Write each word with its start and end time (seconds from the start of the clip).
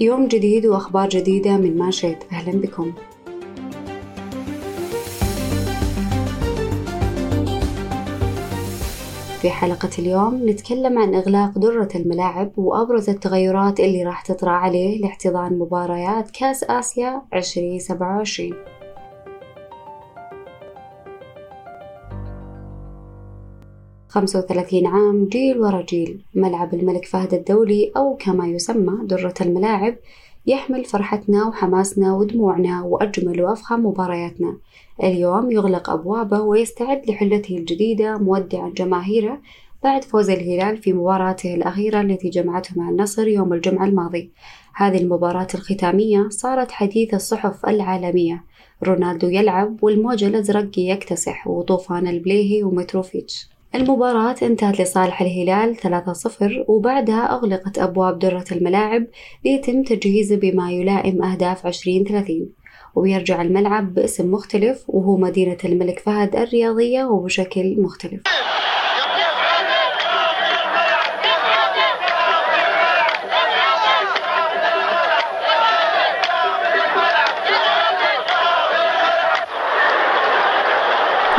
يوم 0.00 0.28
جديد 0.28 0.66
وأخبار 0.66 1.08
جديدة 1.08 1.56
من 1.56 1.78
ماشيت 1.78 2.18
أهلا 2.32 2.60
بكم. 2.60 2.92
في 9.42 9.50
حلقة 9.50 9.90
اليوم 9.98 10.48
نتكلم 10.48 10.98
عن 10.98 11.14
إغلاق 11.14 11.58
درة 11.58 11.88
الملاعب 11.94 12.52
وأبرز 12.56 13.10
التغيرات 13.10 13.80
اللي 13.80 14.04
راح 14.04 14.22
تطرأ 14.22 14.50
عليه 14.50 15.00
لاحتضان 15.00 15.58
مباريات 15.58 16.30
كأس 16.30 16.64
آسيا 16.64 17.22
2027 17.34 18.54
35 24.08 24.86
عام 24.86 25.28
جيل 25.28 25.58
ورا 25.58 25.82
جيل. 25.82 26.20
ملعب 26.34 26.74
الملك 26.74 27.04
فهد 27.04 27.34
الدولي 27.34 27.92
أو 27.96 28.16
كما 28.16 28.46
يسمى 28.46 29.06
درة 29.06 29.34
الملاعب 29.40 29.96
يحمل 30.46 30.84
فرحتنا 30.84 31.46
وحماسنا 31.48 32.14
ودموعنا 32.14 32.82
وأجمل 32.82 33.42
وأفخم 33.42 33.86
مبارياتنا. 33.86 34.56
اليوم 35.02 35.50
يغلق 35.50 35.90
أبوابه 35.90 36.40
ويستعد 36.40 37.10
لحلته 37.10 37.56
الجديدة 37.56 38.18
مودعا 38.18 38.70
جماهيره 38.76 39.40
بعد 39.84 40.04
فوز 40.04 40.30
الهلال 40.30 40.76
في 40.76 40.92
مباراته 40.92 41.54
الأخيرة 41.54 42.00
التي 42.00 42.28
جمعته 42.28 42.70
مع 42.76 42.90
النصر 42.90 43.28
يوم 43.28 43.52
الجمعة 43.52 43.84
الماضي. 43.84 44.30
هذه 44.74 44.98
المباراة 44.98 45.48
الختامية 45.54 46.28
صارت 46.30 46.70
حديث 46.70 47.14
الصحف 47.14 47.66
العالمية. 47.66 48.44
رونالدو 48.84 49.28
يلعب 49.28 49.84
والموج 49.84 50.24
الأزرق 50.24 50.78
يكتسح 50.78 51.46
وطوفان 51.46 52.06
البليهي 52.06 52.62
ومتروفيتش. 52.62 53.55
المباراة 53.74 54.36
انتهت 54.42 54.80
لصالح 54.80 55.22
الهلال 55.22 55.76
3-0 55.76 56.68
وبعدها 56.68 57.32
أغلقت 57.32 57.78
أبواب 57.78 58.18
درة 58.18 58.44
الملاعب 58.52 59.06
ليتم 59.44 59.82
تجهيزه 59.82 60.36
بما 60.36 60.72
يلائم 60.72 61.22
أهداف 61.22 61.66
2030 61.66 62.48
ويرجع 62.94 63.42
الملعب 63.42 63.94
باسم 63.94 64.30
مختلف 64.32 64.84
وهو 64.88 65.16
مدينة 65.16 65.58
الملك 65.64 65.98
فهد 65.98 66.36
الرياضية 66.36 67.04
وبشكل 67.04 67.76
مختلف. 67.78 68.20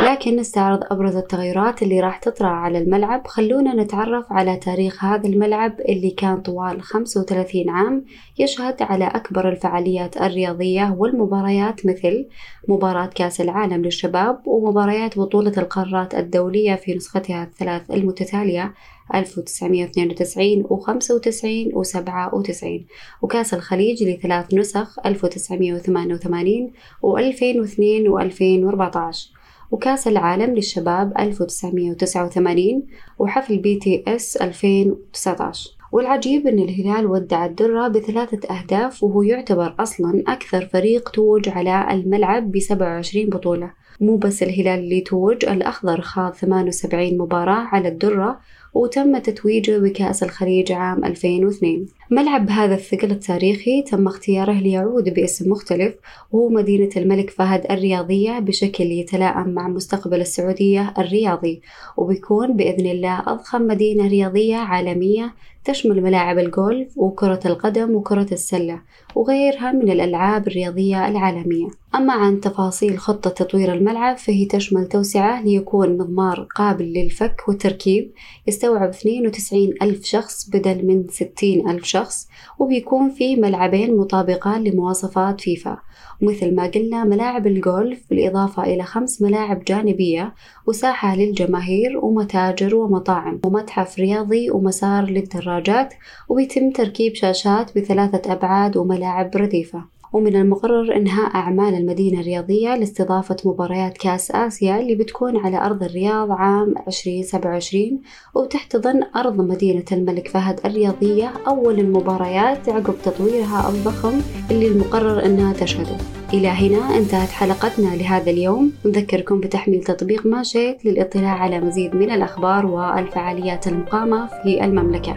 لكن 0.08 0.36
نستعرض 0.36 0.80
أبرز 0.90 1.16
التغيرات 1.16 1.82
اللي 1.82 2.00
راح 2.00 2.18
تطرأ 2.18 2.48
على 2.48 2.78
الملعب. 2.78 3.26
خلونا 3.26 3.74
نتعرف 3.74 4.32
على 4.32 4.56
تاريخ 4.56 5.04
هذا 5.04 5.28
الملعب 5.28 5.80
اللي 5.80 6.10
كان 6.10 6.40
طوال 6.40 6.82
35 6.82 7.70
عام 7.70 8.04
يشهد 8.38 8.82
على 8.82 9.04
أكبر 9.06 9.48
الفعاليات 9.48 10.16
الرياضية 10.16 10.94
والمباريات 10.98 11.86
مثل 11.86 12.28
مباراة 12.68 13.06
كأس 13.06 13.40
العالم 13.40 13.84
للشباب 13.84 14.40
ومباريات 14.46 15.18
بطولة 15.18 15.52
القارات 15.58 16.14
الدولية 16.14 16.74
في 16.74 16.94
نسختها 16.94 17.42
الثلاث 17.44 17.90
المتتالية 17.90 18.74
1992 19.14 20.64
و 20.70 20.76
95 20.76 21.70
و 21.74 21.82
97 21.82 22.86
وكأس 23.22 23.54
الخليج 23.54 24.04
لثلاث 24.04 24.54
نسخ 24.54 24.98
1988 25.06 26.72
و 27.02 27.18
2002 27.18 28.08
و 28.08 28.18
2014 28.18 29.37
وكأس 29.70 30.08
العالم 30.08 30.54
للشباب 30.54 31.12
1989 31.18 32.82
وحفل 33.18 33.58
BTS 33.58 34.36
2019 34.36 35.70
والعجيب 35.92 36.46
أن 36.46 36.58
الهلال 36.58 37.06
ودع 37.06 37.46
الدرة 37.46 37.88
بثلاثة 37.88 38.54
أهداف 38.58 39.02
وهو 39.02 39.22
يعتبر 39.22 39.74
أصلا 39.80 40.22
أكثر 40.28 40.66
فريق 40.66 41.08
توج 41.08 41.48
على 41.48 41.88
الملعب 41.90 42.52
ب 42.52 42.58
27 42.58 43.28
بطولة. 43.28 43.70
مو 44.00 44.16
بس 44.16 44.42
الهلال 44.42 44.78
اللي 44.78 45.00
توج 45.00 45.44
الأخضر 45.44 46.00
خاض 46.00 46.32
78 46.34 47.18
مباراة 47.18 47.66
على 47.72 47.88
الدرة 47.88 48.40
وتم 48.74 49.18
تتويجه 49.18 49.78
بكأس 49.78 50.22
الخليج 50.22 50.72
عام 50.72 51.04
2002 51.04 51.86
ملعب 52.10 52.46
بهذا 52.46 52.74
الثقل 52.74 53.10
التاريخي 53.10 53.82
تم 53.82 54.06
اختياره 54.06 54.52
ليعود 54.52 55.14
باسم 55.14 55.50
مختلف 55.50 55.94
وهو 56.32 56.48
مدينة 56.48 56.90
الملك 56.96 57.30
فهد 57.30 57.70
الرياضية 57.70 58.38
بشكل 58.38 58.84
يتلائم 58.84 59.48
مع 59.48 59.68
مستقبل 59.68 60.20
السعودية 60.20 60.94
الرياضي 60.98 61.62
وبيكون 61.96 62.56
بإذن 62.56 62.86
الله 62.86 63.22
أضخم 63.26 63.62
مدينة 63.62 64.08
رياضية 64.08 64.56
عالمية 64.56 65.34
تشمل 65.64 66.02
ملاعب 66.02 66.38
الجولف 66.38 66.98
وكرة 66.98 67.40
القدم 67.46 67.94
وكرة 67.94 68.26
السلة. 68.32 68.80
وغيرها 69.18 69.72
من 69.72 69.90
الألعاب 69.90 70.48
الرياضية 70.48 71.08
العالمية. 71.08 71.68
أما 71.94 72.12
عن 72.12 72.40
تفاصيل 72.40 72.98
خطة 72.98 73.30
تطوير 73.30 73.72
الملعب 73.72 74.16
فهي 74.16 74.44
تشمل 74.44 74.88
توسعة 74.88 75.42
ليكون 75.42 75.98
مضمار 75.98 76.48
قابل 76.56 76.84
للفك 76.84 77.48
والتركيب 77.48 78.12
يستوعب 78.46 78.88
92 78.88 79.74
ألف 79.82 80.04
شخص 80.04 80.50
بدل 80.50 80.86
من 80.86 81.08
60 81.08 81.70
ألف 81.70 81.84
شخص 81.84 82.28
وبيكون 82.58 83.10
فيه 83.10 83.36
ملعبين 83.36 83.96
مطابقان 83.96 84.64
لمواصفات 84.64 85.40
فيفا. 85.40 85.78
ومثل 86.22 86.54
ما 86.54 86.66
قلنا 86.66 87.04
ملاعب 87.04 87.46
الجولف 87.46 88.00
بالإضافة 88.10 88.62
إلى 88.62 88.82
خمس 88.82 89.22
ملاعب 89.22 89.64
جانبية 89.64 90.34
وساحة 90.66 91.16
للجماهير 91.16 91.98
ومتاجر 92.02 92.76
ومطاعم 92.76 93.40
ومتحف 93.44 93.98
رياضي 93.98 94.50
ومسار 94.50 95.04
للدراجات 95.04 95.94
وبيتم 96.28 96.70
تركيب 96.70 97.14
شاشات 97.14 97.78
بثلاثة 97.78 98.32
أبعاد 98.32 98.76
وملاعب 98.76 99.07
رديفة. 99.36 99.98
ومن 100.12 100.36
المقرر 100.36 100.96
إنهاء 100.96 101.34
أعمال 101.34 101.74
المدينة 101.74 102.20
الرياضية 102.20 102.76
لاستضافة 102.76 103.36
مباريات 103.44 103.98
كأس 103.98 104.30
آسيا 104.30 104.80
اللي 104.80 104.94
بتكون 104.94 105.36
على 105.36 105.66
أرض 105.66 105.82
الرياض 105.82 106.30
عام 106.30 106.74
2027 106.88 108.00
وتحتضن 108.34 109.02
أرض 109.16 109.40
مدينة 109.40 109.84
الملك 109.92 110.28
فهد 110.28 110.60
الرياضية 110.64 111.32
أول 111.46 111.78
المباريات 111.78 112.68
عقب 112.68 112.94
تطويرها 113.04 113.68
الضخم 113.68 114.20
اللي 114.50 114.66
المقرر 114.66 115.24
إنها 115.24 115.52
تشهده. 115.52 115.96
إلى 116.34 116.48
هنا 116.48 116.96
انتهت 116.98 117.28
حلقتنا 117.28 117.96
لهذا 117.96 118.30
اليوم. 118.30 118.72
نذكركم 118.86 119.40
بتحميل 119.40 119.84
تطبيق 119.84 120.26
ماشيت 120.26 120.84
للاطلاع 120.84 121.32
على 121.32 121.60
مزيد 121.60 121.94
من 121.94 122.10
الأخبار 122.10 122.66
والفعاليات 122.66 123.66
المقامة 123.66 124.26
في 124.26 124.64
المملكة. 124.64 125.14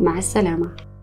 مع 0.00 0.18
السلامة. 0.18 0.93